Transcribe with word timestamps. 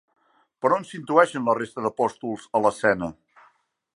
Per 0.65 0.71
on 0.77 0.87
s'intueixen 0.91 1.45
la 1.49 1.55
resta 1.59 1.85
d'apòstols 1.87 2.49
a 2.61 2.65
l'escena? 2.67 3.13